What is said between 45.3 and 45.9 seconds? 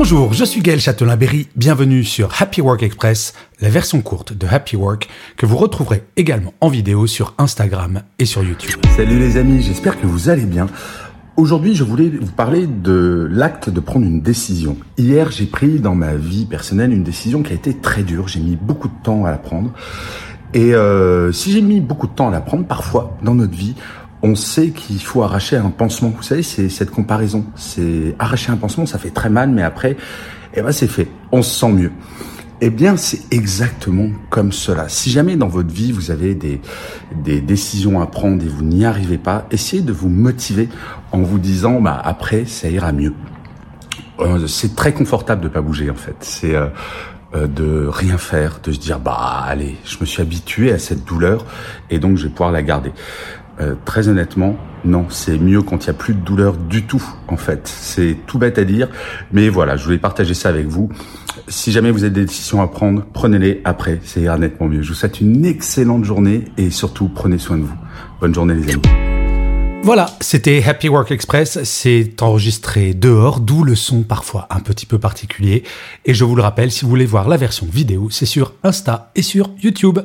de pas bouger,